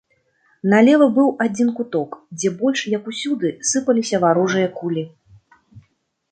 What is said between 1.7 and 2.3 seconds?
куток,